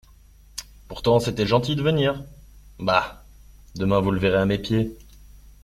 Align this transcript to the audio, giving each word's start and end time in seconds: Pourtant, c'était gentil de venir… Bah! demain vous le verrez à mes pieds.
Pourtant, 0.87 1.19
c'était 1.19 1.45
gentil 1.45 1.75
de 1.75 1.83
venir… 1.83 2.23
Bah! 2.79 3.23
demain 3.75 3.99
vous 3.99 4.09
le 4.09 4.17
verrez 4.19 4.39
à 4.39 4.45
mes 4.47 4.57
pieds. 4.57 4.97